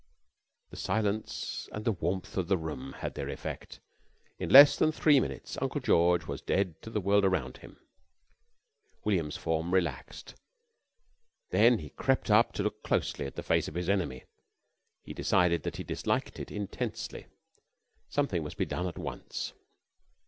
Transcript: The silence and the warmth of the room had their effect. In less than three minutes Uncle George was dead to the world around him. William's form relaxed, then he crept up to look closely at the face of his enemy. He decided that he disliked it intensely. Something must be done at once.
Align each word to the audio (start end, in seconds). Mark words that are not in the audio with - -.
The 0.71 0.77
silence 0.77 1.69
and 1.71 1.85
the 1.85 1.91
warmth 1.91 2.35
of 2.35 2.47
the 2.47 2.57
room 2.57 2.93
had 2.93 3.13
their 3.13 3.29
effect. 3.29 3.79
In 4.39 4.49
less 4.49 4.75
than 4.75 4.91
three 4.91 5.19
minutes 5.19 5.59
Uncle 5.61 5.79
George 5.79 6.25
was 6.25 6.41
dead 6.41 6.81
to 6.81 6.89
the 6.89 6.99
world 6.99 7.23
around 7.23 7.57
him. 7.57 7.77
William's 9.03 9.37
form 9.37 9.71
relaxed, 9.71 10.33
then 11.51 11.77
he 11.77 11.91
crept 11.91 12.31
up 12.31 12.51
to 12.53 12.63
look 12.63 12.81
closely 12.81 13.27
at 13.27 13.35
the 13.35 13.43
face 13.43 13.67
of 13.67 13.75
his 13.75 13.89
enemy. 13.89 14.23
He 15.03 15.13
decided 15.13 15.61
that 15.61 15.77
he 15.77 15.83
disliked 15.83 16.39
it 16.39 16.49
intensely. 16.49 17.27
Something 18.09 18.43
must 18.43 18.57
be 18.57 18.65
done 18.65 18.87
at 18.87 18.97
once. 18.97 19.53